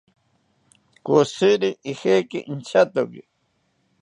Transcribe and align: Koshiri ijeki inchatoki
Koshiri 1.05 1.69
ijeki 1.91 2.39
inchatoki 2.53 3.21